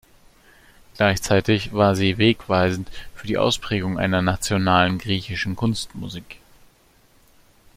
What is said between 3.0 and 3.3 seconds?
für